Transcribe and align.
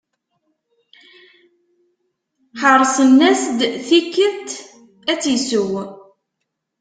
Herrsen-as-d 2.61 3.59
tikedt 3.87 4.49
ad 5.11 5.17
tt-isew. 5.19 5.71